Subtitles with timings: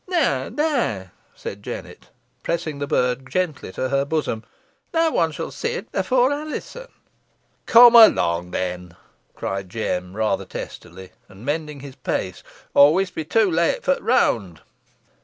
[0.07, 1.03] "Nah, nah,"
[1.35, 2.09] said Jennet,
[2.41, 4.43] pressing the bird gently to her bosom,
[4.95, 6.87] "neaw one shan see it efore Alizon."
[7.67, 8.95] "Cum along then,"
[9.35, 12.41] cried Jem, rather testily, and mending his pace,
[12.73, 14.61] "or we'st be too late fo' t' round.